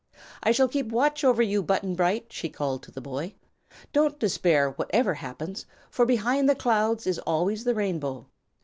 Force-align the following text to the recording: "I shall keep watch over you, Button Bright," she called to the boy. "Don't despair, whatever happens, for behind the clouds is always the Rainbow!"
"I 0.41 0.51
shall 0.51 0.67
keep 0.67 0.87
watch 0.87 1.23
over 1.23 1.43
you, 1.43 1.61
Button 1.61 1.93
Bright," 1.93 2.33
she 2.33 2.49
called 2.49 2.81
to 2.81 2.91
the 2.91 3.01
boy. 3.01 3.35
"Don't 3.93 4.17
despair, 4.17 4.71
whatever 4.71 5.13
happens, 5.13 5.67
for 5.91 6.07
behind 6.07 6.49
the 6.49 6.55
clouds 6.55 7.05
is 7.05 7.19
always 7.19 7.65
the 7.65 7.75
Rainbow!" 7.75 8.25